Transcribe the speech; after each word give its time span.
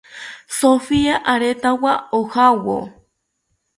Sofia 0.59 1.15
aretawo 1.33 1.93
ojawo 2.19 2.77